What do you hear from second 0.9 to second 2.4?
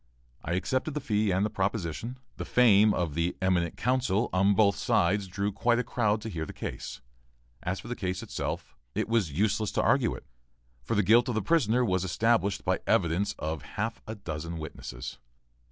the fee and proposition.